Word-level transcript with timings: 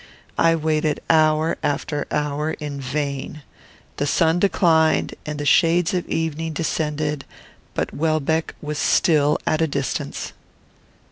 I 0.39 0.55
waited 0.55 0.99
hour 1.11 1.59
after 1.61 2.07
hour 2.09 2.53
in 2.53 2.81
vain. 2.81 3.43
The 3.97 4.07
sun 4.07 4.39
declined, 4.39 5.13
and 5.27 5.37
the 5.37 5.45
shades 5.45 5.93
of 5.93 6.09
evening 6.09 6.53
descended; 6.53 7.23
but 7.75 7.93
Welbeck 7.93 8.55
was 8.63 8.79
still 8.79 9.37
at 9.45 9.61
a 9.61 9.67
distance. 9.67 10.33